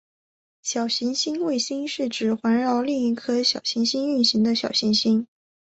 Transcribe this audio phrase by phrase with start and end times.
[0.63, 5.27] 小行星卫星是指环绕另一颗小行星运行的小行星。